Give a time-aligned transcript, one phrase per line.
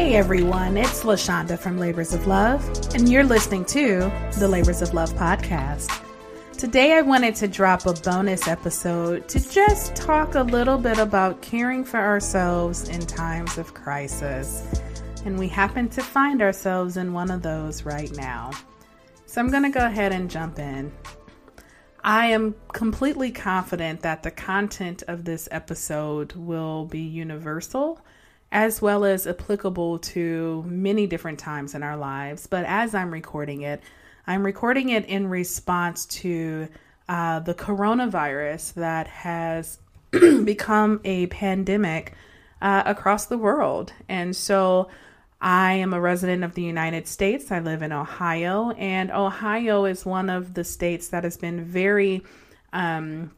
[0.00, 4.80] Hey everyone, it's La Shanda from Labors of Love, and you're listening to the Labors
[4.80, 6.02] of Love podcast.
[6.56, 11.42] Today I wanted to drop a bonus episode to just talk a little bit about
[11.42, 14.80] caring for ourselves in times of crisis.
[15.26, 18.52] And we happen to find ourselves in one of those right now.
[19.26, 20.90] So I'm going to go ahead and jump in.
[22.02, 28.00] I am completely confident that the content of this episode will be universal
[28.52, 32.46] as well as applicable to many different times in our lives.
[32.46, 33.80] But as I'm recording it,
[34.26, 36.68] I'm recording it in response to
[37.08, 39.78] uh, the coronavirus that has
[40.10, 42.14] become a pandemic
[42.60, 43.92] uh, across the world.
[44.08, 44.88] And so
[45.40, 47.50] I am a resident of the United States.
[47.50, 52.22] I live in Ohio, and Ohio is one of the states that has been very
[52.72, 53.32] um,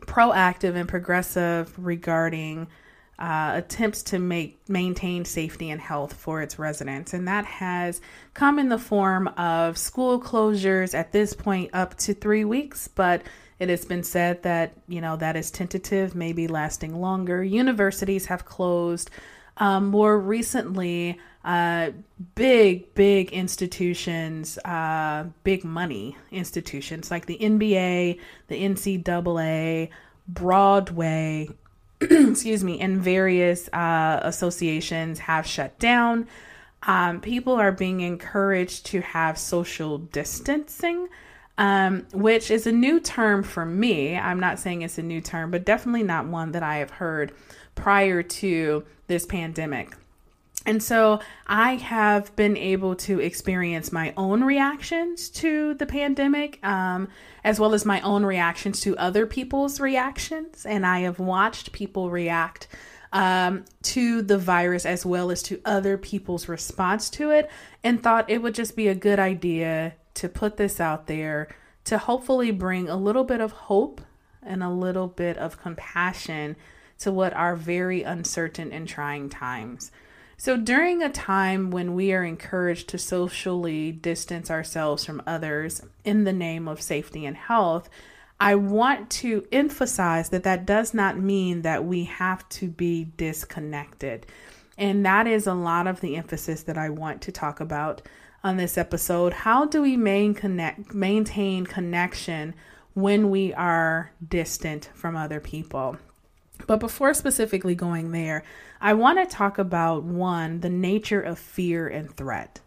[0.00, 2.66] proactive and progressive regarding
[3.18, 8.00] uh, attempts to make maintain safety and health for its residents, and that has
[8.34, 13.22] come in the form of school closures at this point up to three weeks, but
[13.58, 17.42] it has been said that you know that is tentative, maybe lasting longer.
[17.42, 19.10] Universities have closed.
[19.56, 21.90] Um, more recently, uh,
[22.34, 29.90] big, big institutions, uh, big money institutions like the NBA, the NCAA,
[30.26, 31.50] Broadway,
[32.30, 36.26] excuse me, and various uh, associations have shut down.
[36.82, 41.08] Um, people are being encouraged to have social distancing,
[41.56, 44.18] um, which is a new term for me.
[44.18, 47.32] I'm not saying it's a new term, but definitely not one that I have heard
[47.74, 49.96] prior to this pandemic.
[50.66, 57.08] And so I have been able to experience my own reactions to the pandemic, um,
[57.42, 60.64] as well as my own reactions to other people's reactions.
[60.64, 62.66] And I have watched people react
[63.12, 67.48] um, to the virus as well as to other people's response to it,
[67.84, 71.48] and thought it would just be a good idea to put this out there
[71.84, 74.00] to hopefully bring a little bit of hope
[74.42, 76.56] and a little bit of compassion
[76.98, 79.90] to what are very uncertain and trying times.
[80.36, 86.24] So, during a time when we are encouraged to socially distance ourselves from others in
[86.24, 87.88] the name of safety and health,
[88.40, 94.26] I want to emphasize that that does not mean that we have to be disconnected.
[94.76, 98.02] And that is a lot of the emphasis that I want to talk about
[98.42, 99.32] on this episode.
[99.32, 102.54] How do we main connect, maintain connection
[102.94, 105.96] when we are distant from other people?
[106.66, 108.44] But before specifically going there,
[108.80, 112.60] I want to talk about one, the nature of fear and threat.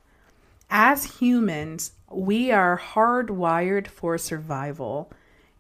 [0.69, 5.12] As humans, we are hardwired for survival,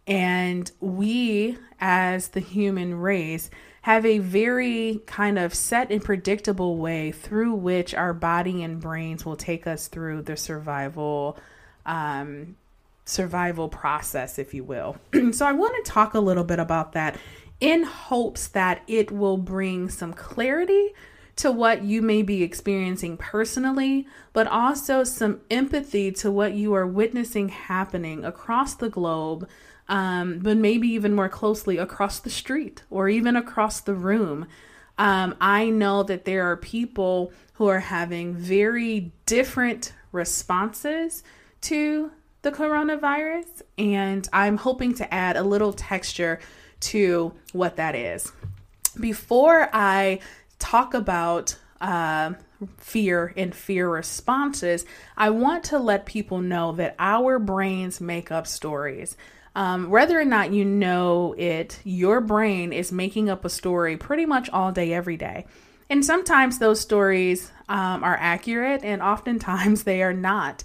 [0.05, 3.49] and we, as the human race,
[3.81, 9.25] have a very kind of set and predictable way through which our body and brains
[9.25, 11.37] will take us through the survival
[11.85, 12.57] um,
[13.05, 14.97] survival process, if you will.
[15.31, 17.17] so I want to talk a little bit about that
[17.59, 20.93] in hopes that it will bring some clarity
[21.37, 26.87] to what you may be experiencing personally, but also some empathy to what you are
[26.87, 29.47] witnessing happening across the globe,
[29.87, 34.47] um, but maybe even more closely across the street or even across the room.
[34.97, 41.23] Um, I know that there are people who are having very different responses
[41.61, 46.39] to the coronavirus, and I'm hoping to add a little texture
[46.79, 48.31] to what that is.
[48.99, 50.19] Before I
[50.59, 52.33] talk about uh,
[52.77, 54.85] fear and fear responses,
[55.15, 59.15] I want to let people know that our brains make up stories.
[59.55, 64.25] Um, whether or not you know it, your brain is making up a story pretty
[64.25, 65.45] much all day, every day.
[65.89, 70.63] And sometimes those stories um, are accurate, and oftentimes they are not.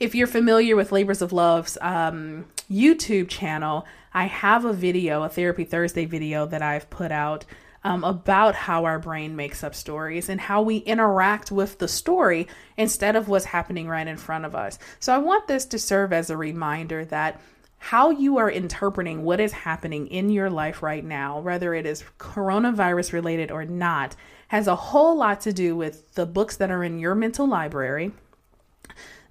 [0.00, 5.28] If you're familiar with Labors of Love's um, YouTube channel, I have a video, a
[5.28, 7.44] Therapy Thursday video that I've put out
[7.84, 12.48] um, about how our brain makes up stories and how we interact with the story
[12.76, 14.78] instead of what's happening right in front of us.
[15.00, 17.40] So I want this to serve as a reminder that
[17.78, 22.02] how you are interpreting what is happening in your life right now, whether it is
[22.18, 24.16] coronavirus related or not,
[24.48, 28.12] has a whole lot to do with the books that are in your mental library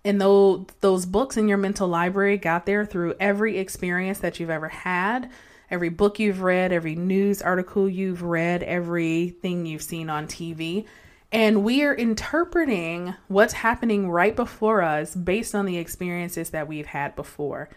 [0.05, 4.49] and though those books in your mental library got there through every experience that you've
[4.49, 5.29] ever had,
[5.69, 10.85] every book you've read, every news article you've read, everything you've seen on TV.
[11.31, 16.85] And we are interpreting what's happening right before us based on the experiences that we've
[16.85, 17.69] had before.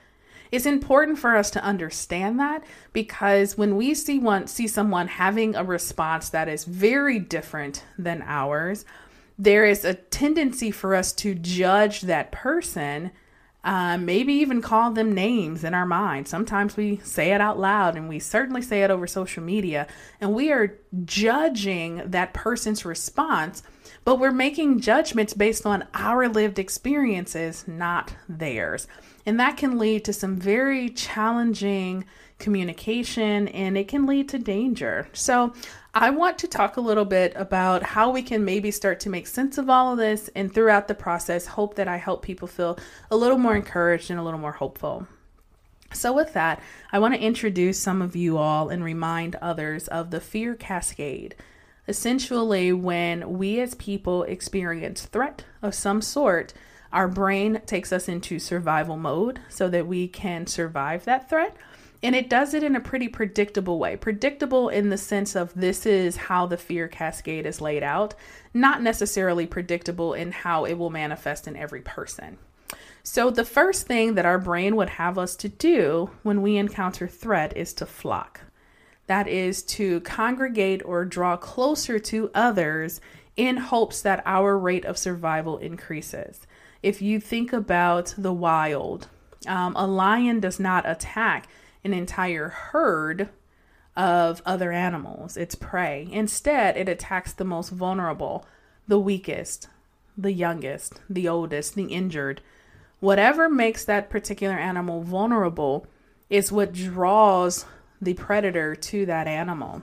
[0.52, 2.62] It's important for us to understand that
[2.92, 8.22] because when we see one see someone having a response that is very different than
[8.26, 8.84] ours,
[9.38, 13.10] there is a tendency for us to judge that person,
[13.64, 16.28] uh, maybe even call them names in our mind.
[16.28, 19.86] Sometimes we say it out loud, and we certainly say it over social media,
[20.20, 23.62] and we are judging that person's response,
[24.04, 28.86] but we're making judgments based on our lived experiences, not theirs.
[29.26, 32.04] And that can lead to some very challenging
[32.38, 35.08] communication and it can lead to danger.
[35.12, 35.54] So,
[35.98, 39.26] I want to talk a little bit about how we can maybe start to make
[39.26, 42.78] sense of all of this and throughout the process, hope that I help people feel
[43.10, 45.08] a little more encouraged and a little more hopeful.
[45.94, 46.60] So, with that,
[46.92, 51.34] I want to introduce some of you all and remind others of the fear cascade.
[51.88, 56.52] Essentially, when we as people experience threat of some sort,
[56.92, 61.56] our brain takes us into survival mode so that we can survive that threat
[62.02, 63.96] and it does it in a pretty predictable way.
[63.96, 68.14] Predictable in the sense of this is how the fear cascade is laid out,
[68.52, 72.38] not necessarily predictable in how it will manifest in every person.
[73.02, 77.06] So, the first thing that our brain would have us to do when we encounter
[77.06, 78.40] threat is to flock.
[79.06, 83.00] That is to congregate or draw closer to others
[83.36, 86.46] in hopes that our rate of survival increases.
[86.82, 89.08] If you think about the wild,
[89.46, 91.48] um, a lion does not attack
[91.86, 93.30] an entire herd
[93.96, 96.06] of other animals, its prey.
[96.12, 98.44] Instead, it attacks the most vulnerable,
[98.86, 99.68] the weakest,
[100.18, 102.42] the youngest, the oldest, the injured.
[103.00, 105.86] Whatever makes that particular animal vulnerable
[106.28, 107.64] is what draws
[108.02, 109.82] the predator to that animal.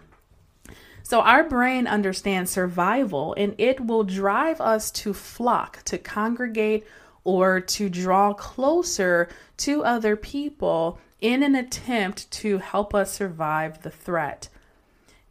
[1.01, 6.85] So, our brain understands survival and it will drive us to flock, to congregate,
[7.23, 13.89] or to draw closer to other people in an attempt to help us survive the
[13.89, 14.49] threat.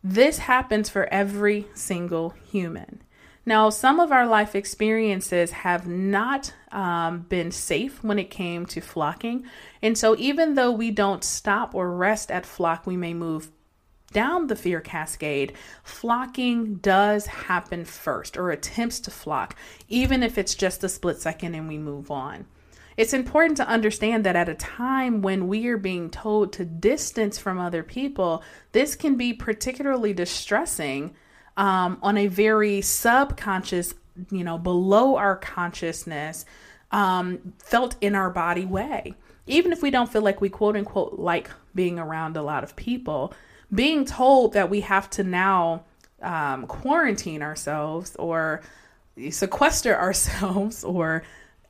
[0.02, 3.02] This happens for every single human.
[3.44, 8.80] Now, some of our life experiences have not um, been safe when it came to
[8.80, 9.44] flocking.
[9.82, 13.50] And so, even though we don't stop or rest at flock, we may move
[14.12, 15.52] down the fear cascade.
[15.82, 19.56] Flocking does happen first, or attempts to flock,
[19.88, 22.46] even if it's just a split second and we move on.
[22.96, 27.38] It's important to understand that at a time when we are being told to distance
[27.38, 28.42] from other people,
[28.72, 31.14] this can be particularly distressing
[31.56, 33.94] um, on a very subconscious,
[34.30, 36.44] you know, below our consciousness,
[36.90, 39.14] um, felt in our body way.
[39.46, 42.76] Even if we don't feel like we quote unquote like being around a lot of
[42.76, 43.32] people,
[43.74, 45.84] being told that we have to now
[46.20, 48.60] um, quarantine ourselves or
[49.30, 51.22] sequester ourselves or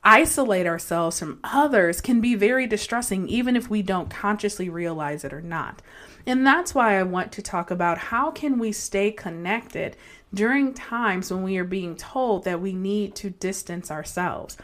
[0.03, 5.33] isolate ourselves from others can be very distressing, even if we don't consciously realize it
[5.33, 5.81] or not.
[6.25, 9.97] And that's why I want to talk about how can we stay connected
[10.33, 14.57] during times when we are being told that we need to distance ourselves.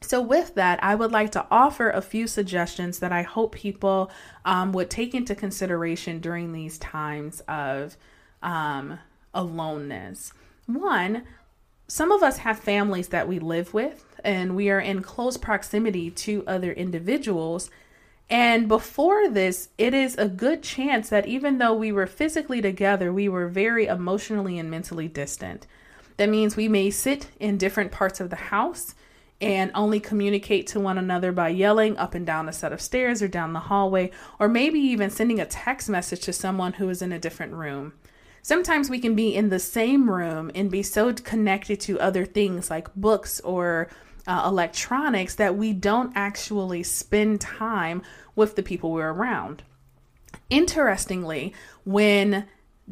[0.00, 4.10] So, with that, I would like to offer a few suggestions that I hope people
[4.44, 7.96] um, would take into consideration during these times of
[8.42, 8.98] um,
[9.32, 10.32] aloneness.
[10.66, 11.22] One,
[11.86, 16.10] some of us have families that we live with and we are in close proximity
[16.10, 17.70] to other individuals.
[18.30, 23.12] And before this, it is a good chance that even though we were physically together,
[23.12, 25.66] we were very emotionally and mentally distant.
[26.16, 28.94] That means we may sit in different parts of the house
[29.40, 33.20] and only communicate to one another by yelling up and down a set of stairs
[33.20, 37.02] or down the hallway, or maybe even sending a text message to someone who is
[37.02, 37.92] in a different room.
[38.40, 42.70] Sometimes we can be in the same room and be so connected to other things
[42.70, 43.88] like books or
[44.26, 48.02] uh, electronics that we don't actually spend time
[48.34, 49.62] with the people we're around.
[50.50, 52.46] Interestingly, when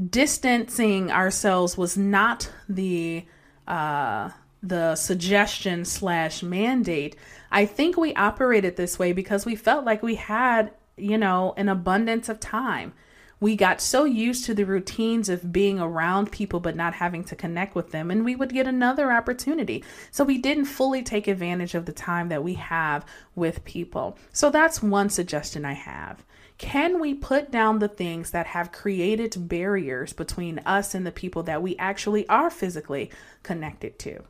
[0.08, 3.24] distancing ourselves was not the
[3.66, 4.30] uh,
[4.62, 7.16] the suggestion slash mandate,
[7.50, 11.68] I think we operated this way because we felt like we had, you know, an
[11.68, 12.92] abundance of time
[13.40, 17.34] we got so used to the routines of being around people but not having to
[17.34, 19.82] connect with them, and we would get another opportunity.
[20.10, 23.04] So we didn't fully take advantage of the time that we have
[23.34, 24.18] with people.
[24.32, 26.24] So that's one suggestion I have.
[26.58, 31.42] Can we put down the things that have created barriers between us and the people
[31.44, 33.10] that we actually are physically
[33.42, 34.22] connected to?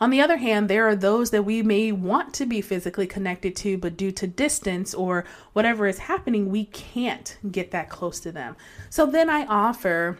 [0.00, 3.54] On the other hand, there are those that we may want to be physically connected
[3.56, 8.32] to, but due to distance or whatever is happening, we can't get that close to
[8.32, 8.56] them.
[8.88, 10.18] So then I offer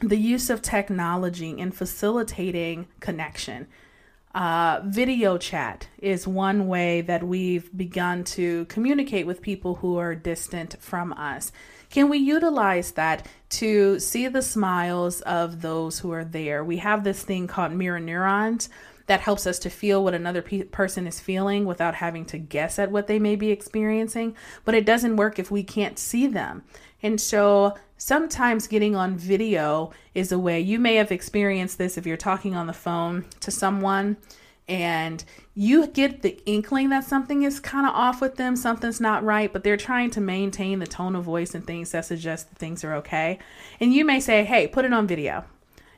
[0.00, 3.66] the use of technology in facilitating connection.
[4.34, 10.14] Uh, video chat is one way that we've begun to communicate with people who are
[10.14, 11.52] distant from us.
[11.88, 16.64] Can we utilize that to see the smiles of those who are there?
[16.64, 18.68] We have this thing called mirror neurons
[19.06, 22.78] that helps us to feel what another pe- person is feeling without having to guess
[22.78, 24.34] at what they may be experiencing.
[24.64, 26.62] But it doesn't work if we can't see them.
[27.02, 32.06] And so sometimes getting on video is a way you may have experienced this if
[32.06, 34.16] you're talking on the phone to someone
[34.66, 35.22] and
[35.54, 39.52] you get the inkling that something is kind of off with them, something's not right,
[39.52, 42.82] but they're trying to maintain the tone of voice and things that suggest that things
[42.82, 43.38] are okay.
[43.80, 45.44] And you may say, hey, put it on video.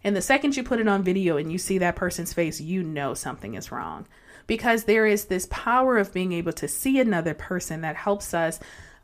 [0.07, 2.85] And the second you put it on video and you see that person's face, you
[2.85, 4.07] know something is wrong.
[4.47, 8.61] Because there is this power of being able to see another person that helps us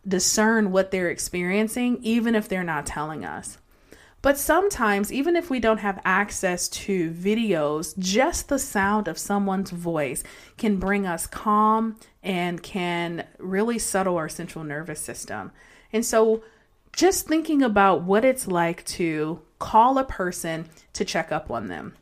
[0.07, 3.59] discern what they're experiencing, even if they're not telling us.
[4.23, 9.73] But sometimes, even if we don't have access to videos, just the sound of someone's
[9.73, 10.23] voice
[10.57, 15.51] can bring us calm and can really settle our central nervous system.
[15.93, 16.45] And so,
[16.95, 21.95] just thinking about what it's like to call a person to check up on them.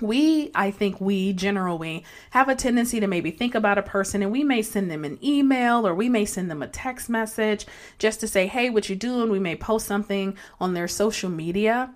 [0.00, 4.30] We i think we generally have a tendency to maybe think about a person and
[4.30, 7.66] we may send them an email or we may send them a text message
[7.98, 9.30] just to say hey what you doing?
[9.30, 11.94] We may post something on their social media.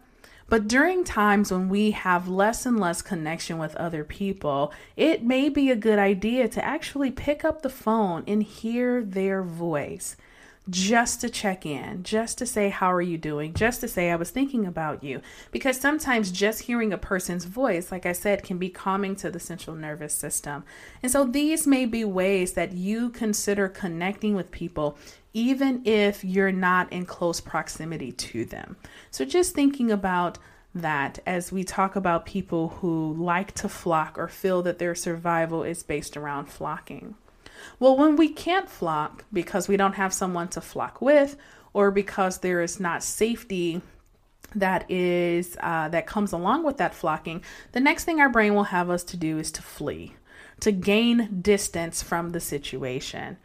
[0.49, 5.51] But during times when we have less and less connection with other people it may
[5.51, 10.17] be a good idea to actually pick up the phone and hear their voice
[10.71, 13.53] just to check in, just to say, How are you doing?
[13.55, 15.21] Just to say, I was thinking about you.
[15.51, 19.41] Because sometimes just hearing a person's voice, like I said, can be calming to the
[19.41, 20.65] central nervous system.
[21.03, 24.97] And so these may be ways that you consider connecting with people,
[25.33, 28.77] even if you're not in close proximity to them.
[29.11, 30.39] So just thinking about
[30.75, 35.63] that as we talk about people who like to flock or feel that their survival
[35.65, 37.15] is based around flocking.
[37.79, 41.37] Well, when we can't flock because we don't have someone to flock with,
[41.73, 43.81] or because there is not safety
[44.55, 47.43] that is uh, that comes along with that flocking,
[47.73, 50.15] the next thing our brain will have us to do is to flee,
[50.61, 53.39] to gain distance from the situation.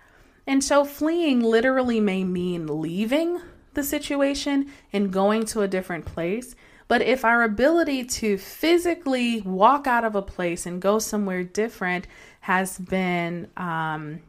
[0.45, 3.41] And so, fleeing literally may mean leaving
[3.73, 6.55] the situation and going to a different place.
[6.87, 12.07] But if our ability to physically walk out of a place and go somewhere different
[12.41, 14.21] has been um,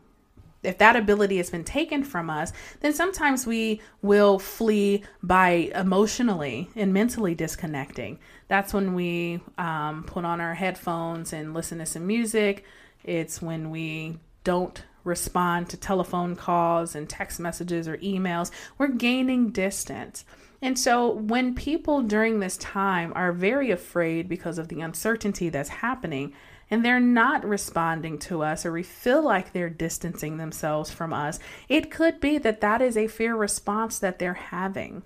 [0.63, 6.69] if that ability has been taken from us, then sometimes we will flee by emotionally
[6.75, 8.19] and mentally disconnecting.
[8.49, 12.65] That's when we um, put on our headphones and listen to some music.
[13.05, 18.51] It's when we don't respond to telephone calls and text messages or emails.
[18.77, 20.25] We're gaining distance.
[20.61, 25.69] And so, when people during this time are very afraid because of the uncertainty that's
[25.69, 26.33] happening,
[26.71, 31.39] and they're not responding to us or we feel like they're distancing themselves from us,
[31.69, 35.03] it could be that that is a fear response that they're having.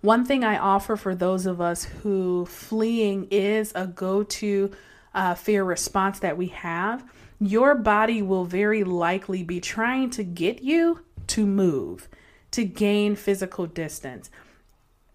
[0.00, 4.72] One thing I offer for those of us who fleeing is a go to
[5.14, 7.04] uh, fear response that we have,
[7.38, 12.08] your body will very likely be trying to get you to move,
[12.50, 14.30] to gain physical distance.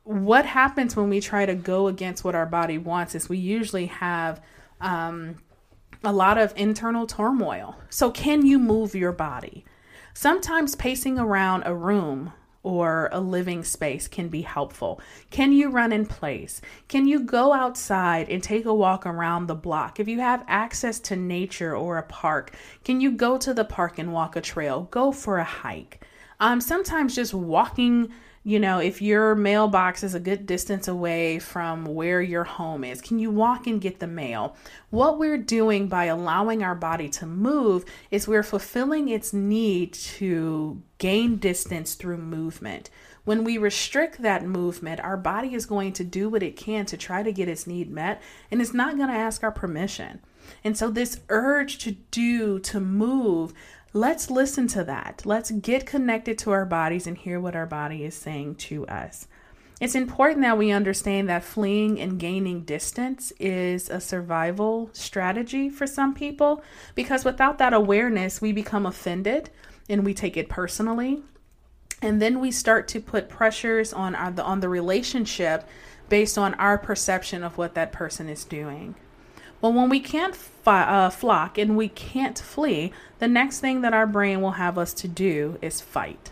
[0.07, 3.87] What happens when we try to go against what our body wants is we usually
[3.87, 4.41] have
[4.79, 5.35] um,
[6.01, 7.75] a lot of internal turmoil.
[7.89, 9.65] So, can you move your body?
[10.13, 12.31] Sometimes pacing around a room
[12.63, 15.01] or a living space can be helpful.
[15.29, 16.61] Can you run in place?
[16.87, 19.99] Can you go outside and take a walk around the block?
[19.99, 23.99] If you have access to nature or a park, can you go to the park
[23.99, 24.87] and walk a trail?
[24.89, 26.01] Go for a hike.
[26.39, 28.13] Um, sometimes just walking
[28.47, 33.01] you know, if your mailbox is a good distance away from where your home is,
[33.01, 34.55] can you walk and get the mail?
[34.89, 40.81] What we're doing by allowing our body to move is we're fulfilling its need to
[40.97, 42.89] gain distance through movement.
[43.25, 46.95] When we restrict that movement, our body is going to do what it can to
[46.95, 50.21] try to get its need met, and it's not going to ask our permission.
[50.63, 53.53] And so, this urge to do, to move,
[53.93, 55.23] Let's listen to that.
[55.25, 59.27] Let's get connected to our bodies and hear what our body is saying to us.
[59.79, 65.85] It's important that we understand that fleeing and gaining distance is a survival strategy for
[65.85, 66.63] some people
[66.95, 69.51] because without that awareness, we become offended
[69.87, 71.21] and we take it personally.
[72.01, 75.67] And then we start to put pressures on our, on the relationship
[76.09, 78.95] based on our perception of what that person is doing.
[79.61, 83.93] Well, when we can't fi- uh, flock and we can't flee, the next thing that
[83.93, 86.31] our brain will have us to do is fight.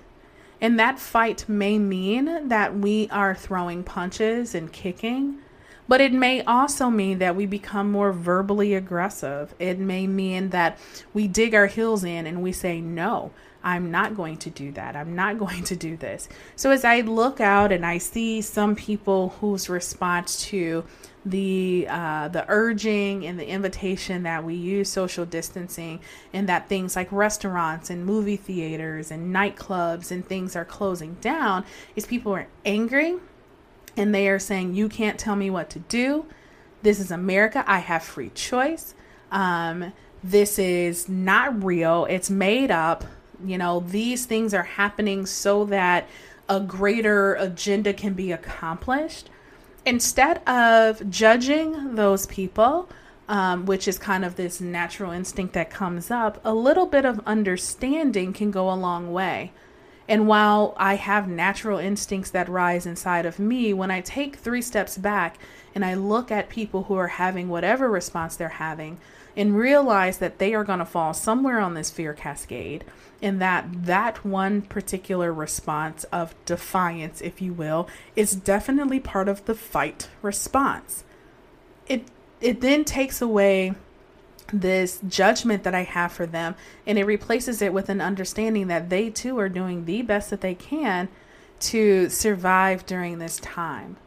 [0.62, 5.40] And that fight may mean that we are throwing punches and kicking,
[5.88, 9.54] But it may also mean that we become more verbally aggressive.
[9.60, 10.80] It may mean that
[11.14, 13.32] we dig our heels in and we say, no,
[13.66, 14.96] I'm not going to do that.
[14.96, 16.30] I'm not going to do this.
[16.56, 20.86] So as I look out and I see some people whose response to
[21.26, 26.00] the uh, the urging and the invitation that we use social distancing
[26.32, 31.66] and that things like restaurants and movie theaters and nightclubs and things are closing down
[31.96, 33.16] is people are angry
[33.98, 36.28] and they are saying you can't tell me what to do.
[36.84, 37.64] This is america.
[37.66, 38.94] I have free choice.
[39.32, 39.94] Um,
[40.24, 42.06] this is not real.
[42.08, 43.04] It's made up
[43.44, 46.08] you know these things are happening so that
[46.48, 49.30] a greater agenda can be accomplished
[49.86, 52.90] instead of judging those people,
[53.30, 57.22] um, which is kind of this natural instinct that comes up, a little bit of
[57.26, 59.52] understanding can go a long way.
[60.08, 64.62] And while I have natural instincts that rise inside of me, when I take three
[64.62, 65.38] steps back
[65.74, 69.00] and I look at people who are having whatever response they're having
[69.36, 72.84] and realize that they are going to fall somewhere on this fear cascade,
[73.22, 79.46] and that that one particular response of defiance, if you will, is definitely part of
[79.46, 81.04] the fight response.
[81.88, 82.08] It
[82.42, 83.74] it then takes away
[84.54, 88.90] this judgment that I have for them and it replaces it with an understanding that
[88.90, 91.10] they too are doing the best that they can
[91.62, 93.98] to survive during this time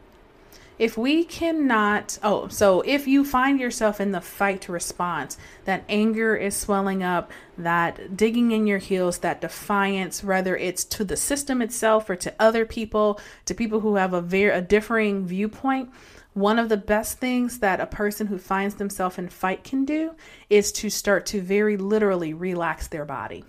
[0.79, 6.35] if we cannot oh so if you find yourself in the fight response that anger
[6.35, 11.61] is swelling up that digging in your heels that defiance whether it's to the system
[11.61, 15.91] itself or to other people to people who have a very a differing viewpoint
[16.33, 20.15] one of the best things that a person who finds themselves in fight can do
[20.49, 23.43] is to start to very literally relax their body.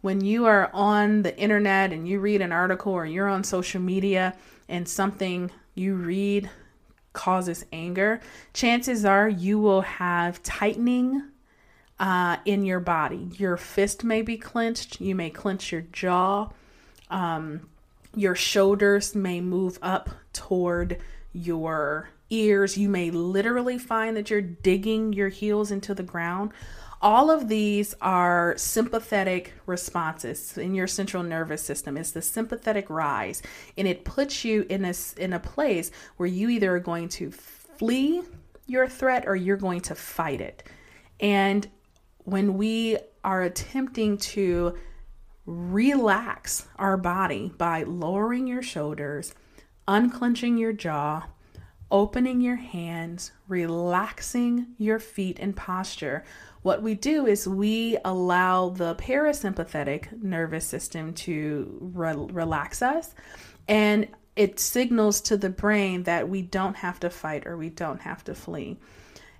[0.00, 3.80] When you are on the internet and you read an article or you're on social
[3.80, 4.34] media
[4.68, 6.50] and something you read
[7.12, 8.20] causes anger,
[8.52, 11.22] chances are you will have tightening
[11.98, 13.28] uh, in your body.
[13.38, 16.50] Your fist may be clenched, you may clench your jaw,
[17.10, 17.68] um,
[18.14, 20.98] your shoulders may move up toward
[21.32, 22.76] your ears.
[22.76, 26.52] You may literally find that you're digging your heels into the ground.
[27.02, 31.96] All of these are sympathetic responses in your central nervous system.
[31.96, 33.42] It's the sympathetic rise,
[33.76, 37.30] and it puts you in a, in a place where you either are going to
[37.30, 38.22] flee
[38.66, 40.64] your threat or you're going to fight it.
[41.20, 41.68] And
[42.18, 44.76] when we are attempting to
[45.44, 49.34] relax our body by lowering your shoulders,
[49.86, 51.26] unclenching your jaw,
[51.90, 56.24] opening your hands, relaxing your feet and posture,
[56.66, 63.14] what we do is we allow the parasympathetic nervous system to re- relax us
[63.68, 68.00] and it signals to the brain that we don't have to fight or we don't
[68.00, 68.76] have to flee.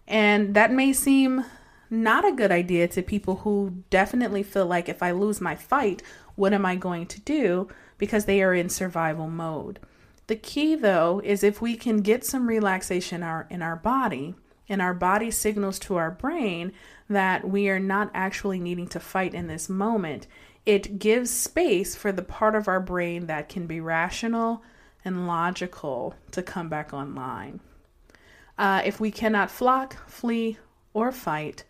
[0.06, 1.44] And that may seem
[1.90, 6.04] not a good idea to people who definitely feel like if I lose my fight,
[6.36, 7.66] what am I going to do?
[7.98, 9.80] Because they are in survival mode.
[10.28, 14.36] The key though is if we can get some relaxation in our, in our body
[14.68, 16.72] and our body signals to our brain
[17.08, 20.26] that we are not actually needing to fight in this moment,
[20.64, 24.62] it gives space for the part of our brain that can be rational
[25.04, 27.60] and logical to come back online.
[28.58, 30.58] Uh, if we cannot flock, flee,
[30.92, 31.62] or fight,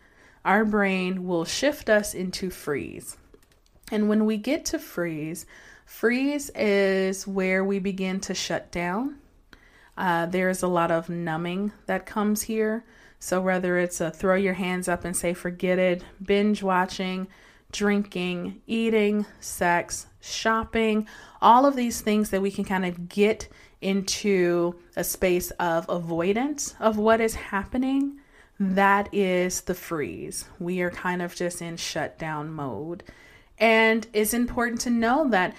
[0.45, 3.17] our brain will shift us into freeze.
[3.91, 5.45] And when we get to freeze,
[5.85, 9.17] freeze is where we begin to shut down.
[9.99, 12.85] Uh, there's a lot of numbing that comes here.
[13.19, 17.29] So, whether it's a throw your hands up and say forget it, binge watching,
[17.73, 21.07] drinking, eating, sex, shopping,
[21.41, 23.49] all of these things that we can kind of get
[23.81, 28.19] into a space of avoidance of what is happening,
[28.59, 30.47] that is the freeze.
[30.59, 33.03] We are kind of just in shutdown mode.
[33.59, 35.55] And it's important to know that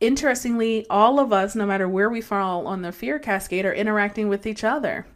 [0.00, 4.28] interestingly, all of us, no matter where we fall on the fear cascade, are interacting
[4.28, 5.06] with each other.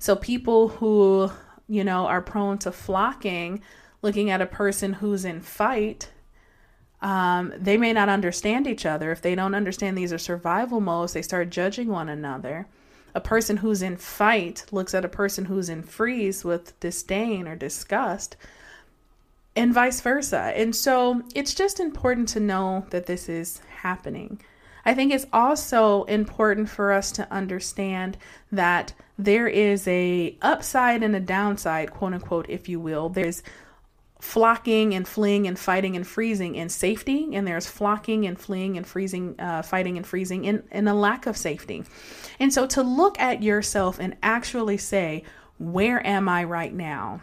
[0.00, 1.30] So people who,
[1.68, 3.60] you know, are prone to flocking,
[4.00, 6.08] looking at a person who's in fight,
[7.02, 9.12] um, they may not understand each other.
[9.12, 12.66] If they don't understand these are survival modes, they start judging one another.
[13.14, 17.54] A person who's in fight looks at a person who's in freeze with disdain or
[17.54, 18.36] disgust,
[19.54, 20.52] and vice versa.
[20.56, 24.40] And so it's just important to know that this is happening.
[24.84, 28.16] I think it's also important for us to understand
[28.52, 33.08] that there is a upside and a downside, quote unquote, if you will.
[33.08, 33.42] There's
[34.20, 38.86] flocking and fleeing and fighting and freezing in safety, and there's flocking and fleeing and
[38.86, 41.84] freezing, uh, fighting and freezing in, in a lack of safety.
[42.38, 45.24] And so to look at yourself and actually say,
[45.58, 47.22] where am I right now?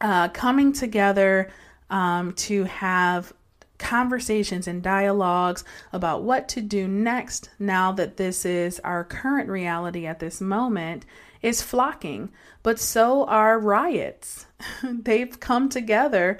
[0.00, 1.50] Uh, coming together
[1.90, 3.32] um, to have
[3.78, 10.06] conversations and dialogues about what to do next now that this is our current reality
[10.06, 11.06] at this moment
[11.42, 12.30] is flocking,
[12.62, 14.46] but so are riots.
[14.82, 16.38] They've come together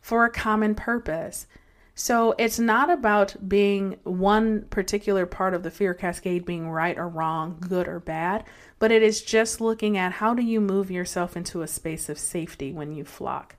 [0.00, 1.46] for a common purpose.
[1.94, 7.08] So it's not about being one particular part of the fear cascade being right or
[7.08, 8.44] wrong, good or bad,
[8.78, 12.18] but it is just looking at how do you move yourself into a space of
[12.18, 13.56] safety when you flock.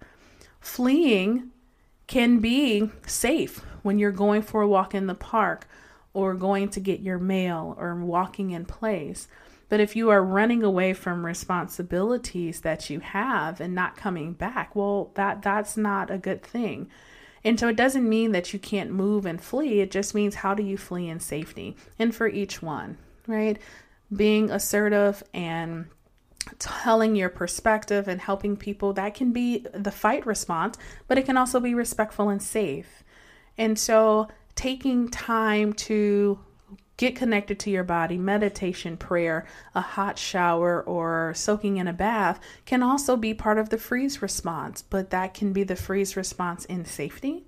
[0.60, 1.52] Fleeing
[2.12, 5.66] can be safe when you're going for a walk in the park
[6.14, 9.30] or going to get your mail or walking in place.
[9.70, 14.76] But if you are running away from responsibilities that you have and not coming back,
[14.76, 16.90] well, that that's not a good thing.
[17.46, 19.80] And so it doesn't mean that you can't move and flee.
[19.80, 21.78] It just means how do you flee in safety?
[21.98, 23.58] And for each one, right?
[24.14, 25.86] Being assertive and
[26.60, 30.78] telling your perspective and helping people that can be the fight response
[31.08, 33.04] but it can also be respectful and safe.
[33.58, 36.40] And so taking time to
[36.98, 42.40] get connected to your body meditation prayer a hot shower or soaking in a bath
[42.66, 46.66] can also be part of the freeze response but that can be the freeze response
[46.66, 47.46] in safety.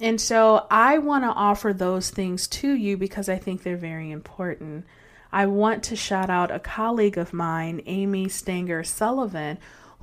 [0.00, 4.10] And so i want to offer those things to you because i think they're very
[4.10, 4.86] important
[5.32, 9.58] I want to shout out a colleague of mine, Amy Stenger-Sullivan,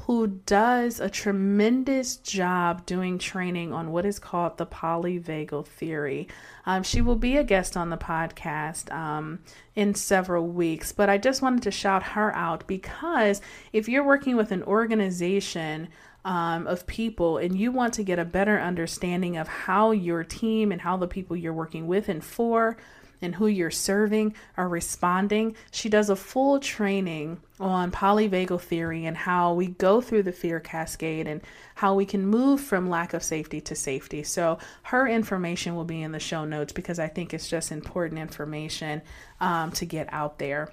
[0.06, 6.28] who does a tremendous job doing training on what is called the polyvagal theory.
[6.66, 9.40] Um, she will be a guest on the podcast um,
[9.74, 13.42] in several weeks, but I just wanted to shout her out because
[13.74, 15.90] if you're working with an organization,
[16.24, 20.72] um, of people and you want to get a better understanding of how your team
[20.72, 22.78] and how the people you're working with and for
[23.22, 25.56] and who you're serving are responding.
[25.72, 30.60] She does a full training on polyvagal theory and how we go through the fear
[30.60, 31.42] cascade and
[31.76, 34.24] how we can move from lack of safety to safety.
[34.24, 38.20] So, her information will be in the show notes because I think it's just important
[38.20, 39.02] information
[39.40, 40.72] um, to get out there.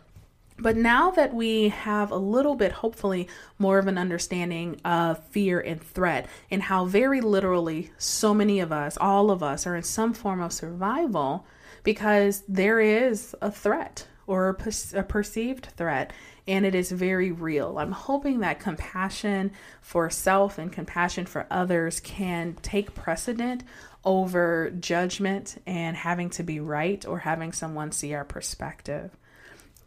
[0.59, 3.29] But now that we have a little bit, hopefully,
[3.59, 8.71] more of an understanding of fear and threat, and how very literally so many of
[8.71, 11.47] us, all of us, are in some form of survival,
[11.83, 16.13] because there is a threat or a, per- a, perceived threat
[16.47, 17.79] and it is very real.
[17.79, 23.63] I'm hoping that compassion for self and compassion for others can take precedent
[24.05, 29.17] over judgment and having to be right or having someone see our perspective.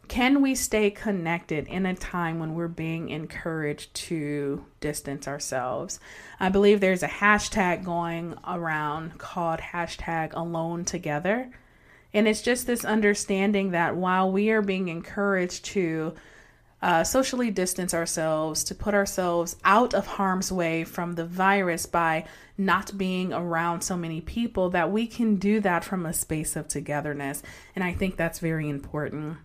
[0.08, 5.98] Can we stay connected in a time when we're being encouraged to distance ourselves?
[6.38, 11.50] I believe there's a hashtag going around called hashtag alone together
[12.16, 16.14] and it's just this understanding that while we are being encouraged to
[16.80, 22.24] uh, socially distance ourselves, to put ourselves out of harm's way from the virus by
[22.56, 26.68] not being around so many people, that we can do that from a space of
[26.68, 27.42] togetherness.
[27.74, 29.36] And I think that's very important.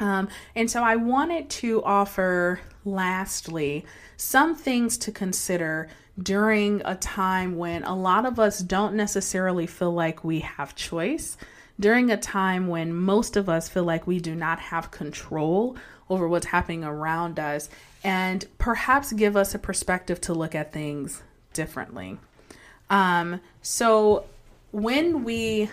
[0.00, 3.86] Um, and so I wanted to offer, lastly,
[4.16, 5.88] some things to consider
[6.20, 11.36] during a time when a lot of us don't necessarily feel like we have choice
[11.82, 15.76] during a time when most of us feel like we do not have control
[16.08, 17.68] over what's happening around us
[18.04, 22.18] and perhaps give us a perspective to look at things differently.
[22.88, 24.24] Um, so
[24.70, 25.70] when we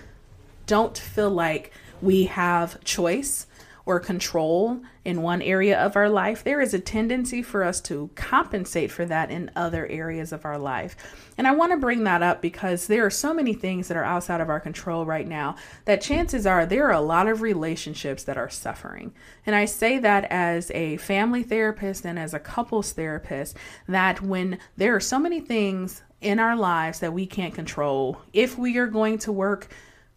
[0.66, 3.46] don't feel like we have choice
[3.90, 8.08] or control in one area of our life, there is a tendency for us to
[8.14, 10.96] compensate for that in other areas of our life.
[11.40, 14.04] And I want to bring that up because there are so many things that are
[14.04, 18.22] outside of our control right now that chances are there are a lot of relationships
[18.26, 19.12] that are suffering.
[19.44, 24.60] And I say that as a family therapist and as a couples therapist that when
[24.78, 28.86] there are so many things in our lives that we can't control, if we are
[28.86, 29.68] going to work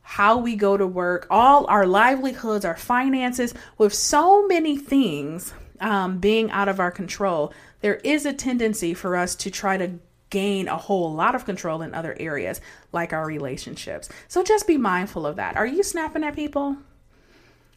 [0.02, 6.18] how we go to work, all our livelihoods, our finances, with so many things um,
[6.18, 9.98] being out of our control, there is a tendency for us to try to
[10.30, 12.60] gain a whole lot of control in other areas,
[12.92, 14.08] like our relationships.
[14.28, 15.56] So just be mindful of that.
[15.56, 16.76] Are you snapping at people?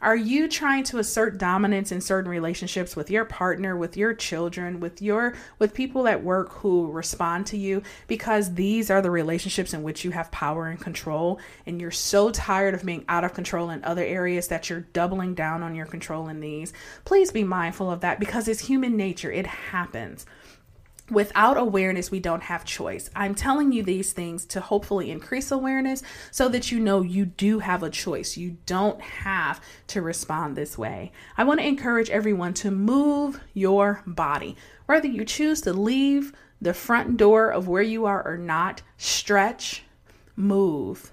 [0.02, 4.82] Are you trying to assert dominance in certain relationships with your partner, with your children,
[4.82, 9.74] with your with people at work who respond to you because these are the relationships
[9.74, 13.34] in which you have power and control and you're so tired of being out of
[13.34, 16.74] control in other areas that you're doubling down on your control in these?
[17.06, 19.32] Please be mindful of that because it's human nature.
[19.32, 20.26] It happens.
[21.12, 23.12] Without awareness, we don't have choice.
[23.16, 27.60] I'm telling you these things to hopefully increase awareness so that you know you do
[27.60, 28.38] have a choice.
[28.38, 31.12] You don't have to respond this way.
[31.38, 34.56] I want to encourage everyone to move your body.
[34.88, 39.84] Whether you choose to leave the front door of where you are or not, stretch,
[40.36, 41.12] move,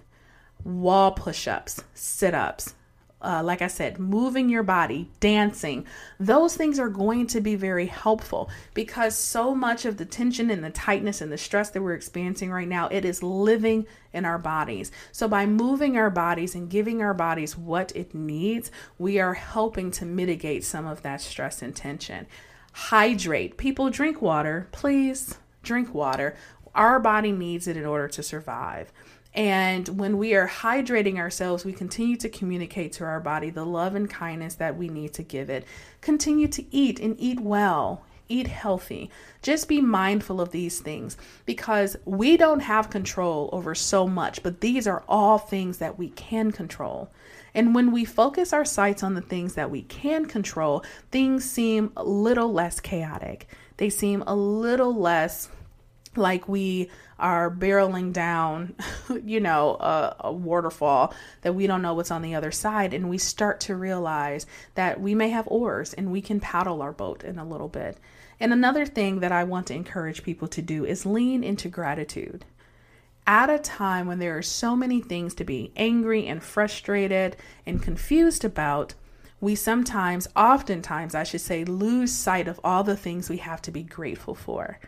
[0.65, 2.75] wall push ups, sit ups,
[3.23, 5.87] uh, like I said, moving your body, dancing,
[6.19, 10.63] those things are going to be very helpful because so much of the tension and
[10.63, 14.39] the tightness and the stress that we're experiencing right now, it is living in our
[14.39, 14.91] bodies.
[15.13, 19.91] So by moving our bodies and giving our bodies what it needs, we are helping
[19.93, 22.27] to mitigate some of that stress and tension.
[22.73, 23.57] Hydrate.
[23.57, 24.69] People drink water.
[24.73, 26.35] Please drink water.
[26.75, 28.93] Our body needs it in order to survive.
[29.35, 33.95] And when we are hydrating ourselves, we continue to communicate to our body the love
[33.95, 35.65] and kindness that we need to give it.
[36.01, 39.11] Continue to eat and eat well, eat healthy.
[39.41, 41.17] Just be mindful of these things
[41.47, 46.11] because we don't have control over so much, but these are all things that we
[46.11, 47.11] can control.
[47.55, 51.93] And when we focus our sights on the things that we can control, things seem
[51.97, 53.49] a little less chaotic.
[53.79, 55.49] They seem a little less
[56.17, 58.75] like we are barreling down,
[59.25, 62.93] you know, a, a, waterfall that we don't know what's on the other side.
[62.93, 66.93] And we start to realize that we may have oars and we can paddle our
[66.93, 67.99] boat in a little bit.
[68.41, 72.45] And another thing that I want to encourage people to do is lean into gratitude.
[73.25, 77.81] At a time when there are so many things to be angry and frustrated and
[77.81, 78.95] confused about,
[79.43, 83.73] we sometimes, oftentimes, I should say, lose sight of all the things we have to
[83.73, 84.79] be grateful for.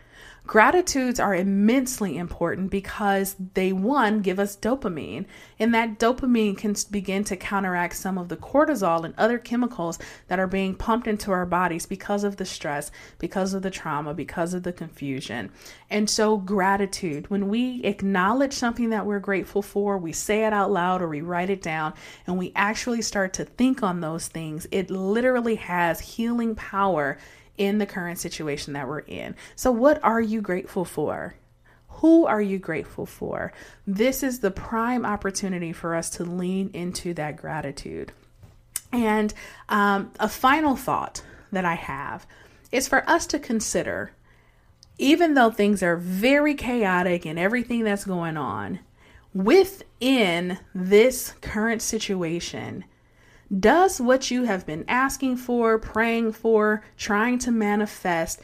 [0.47, 5.25] Gratitudes are immensely important because they, one, give us dopamine,
[5.57, 10.37] and that dopamine can begin to counteract some of the cortisol and other chemicals that
[10.37, 14.53] are being pumped into our bodies because of the stress, because of the trauma, because
[14.53, 15.49] of the confusion.
[15.89, 20.69] And so, gratitude, when we acknowledge something that we're grateful for, we say it out
[20.69, 21.95] loud or we write it down,
[22.27, 27.17] and we actually start to think on those things, it literally has healing power
[27.57, 29.35] in the current situation that we're in.
[29.55, 31.35] So, what are you grateful for?
[32.01, 33.53] Who are you grateful for?
[33.87, 38.11] This is the prime opportunity for us to lean into that gratitude.
[38.91, 39.33] And
[39.69, 42.27] um, a final thought that I have
[42.71, 44.11] is for us to consider,
[44.97, 48.79] even though things are very chaotic and everything that's going on,
[49.33, 52.83] within this current situation,
[53.59, 58.41] does what you have been asking for, praying for, trying to manifest,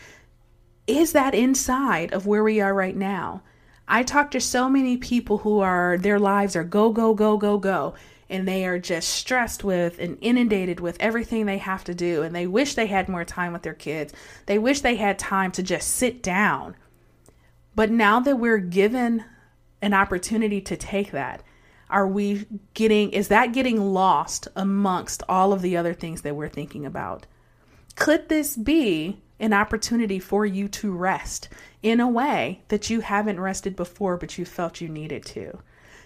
[0.87, 3.41] is that inside of where we are right now?
[3.87, 7.57] I talk to so many people who are, their lives are go, go, go, go,
[7.57, 7.95] go.
[8.29, 12.21] And they are just stressed with and inundated with everything they have to do.
[12.21, 14.13] And they wish they had more time with their kids.
[14.45, 16.75] They wish they had time to just sit down.
[17.75, 19.25] But now that we're given
[19.81, 21.43] an opportunity to take that,
[21.91, 26.49] are we getting is that getting lost amongst all of the other things that we're
[26.49, 27.25] thinking about
[27.95, 31.49] could this be an opportunity for you to rest
[31.81, 35.59] in a way that you haven't rested before but you felt you needed to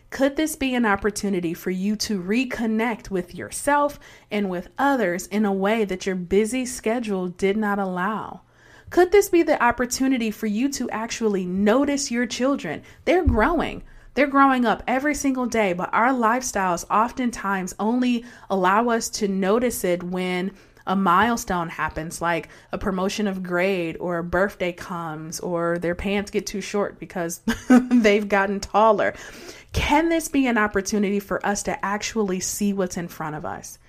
[0.09, 3.99] could this be an opportunity for you to reconnect with yourself
[4.31, 8.41] and with others in a way that your busy schedule did not allow?
[8.91, 12.83] Could this be the opportunity for you to actually notice your children?
[13.03, 13.83] They're growing.
[14.15, 19.83] They're growing up every single day, but our lifestyles oftentimes only allow us to notice
[19.83, 20.51] it when
[20.87, 26.31] a milestone happens, like a promotion of grade or a birthday comes or their pants
[26.31, 27.41] get too short because
[27.91, 29.13] they've gotten taller.
[29.73, 33.79] Can this be an opportunity for us to actually see what's in front of us?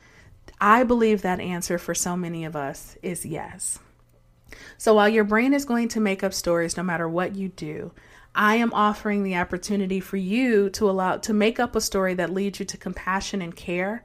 [0.61, 3.79] I believe that answer for so many of us is yes.
[4.79, 7.93] So while your brain is going to make up stories no matter what you do,
[8.37, 12.35] I am offering the opportunity for you to allow to make up a story that
[12.35, 14.03] leads you to compassion and care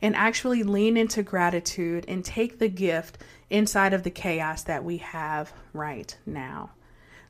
[0.00, 3.18] and actually lean into gratitude and take the gift
[3.50, 6.70] inside of the chaos that we have right now.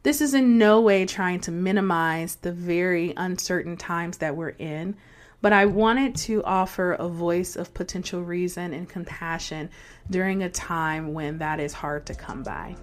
[0.03, 4.97] This is in no way trying to minimize the very uncertain times that we're in,
[5.41, 9.71] but I wanted to offer a voice of potential reason and compassion
[10.11, 12.77] during a time when that is hard to come by.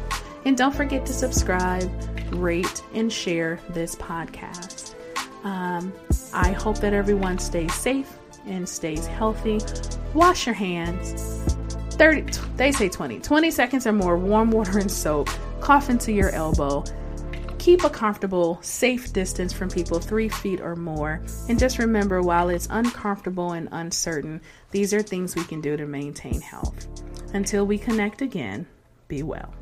[0.43, 1.89] And don't forget to subscribe,
[2.33, 4.80] rate, and share this podcast.
[5.43, 5.93] Um,
[6.33, 9.59] I hope that everyone stays safe and stays healthy.
[10.13, 11.55] Wash your hands.
[11.91, 16.29] 30, they say 20, 20 seconds or more, warm water and soap, cough into your
[16.31, 16.83] elbow.
[17.59, 21.21] Keep a comfortable, safe distance from people three feet or more.
[21.47, 25.85] And just remember while it's uncomfortable and uncertain, these are things we can do to
[25.85, 26.87] maintain health.
[27.33, 28.65] Until we connect again,
[29.07, 29.53] be well.